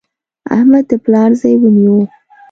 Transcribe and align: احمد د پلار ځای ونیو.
احمد 0.55 0.83
د 0.89 0.91
پلار 1.03 1.29
ځای 1.41 1.55
ونیو. 1.59 1.97